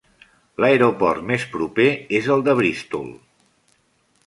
[0.63, 1.87] L'aeroport més proper
[2.21, 3.07] és el de Bristol.